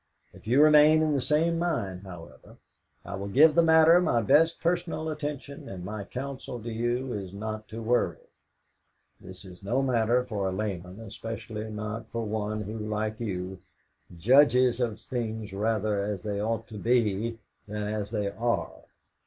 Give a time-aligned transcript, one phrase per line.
[0.33, 2.57] If you remain in the same mind, however,
[3.05, 7.35] I will give the matter my best personal attention, and my counsel to you is
[7.35, 8.17] not to worry.
[9.19, 13.59] This is no matter for a layman, especially not for one who, like you,
[14.17, 17.37] judges of things rather as they ought to be
[17.67, 18.85] than as they are.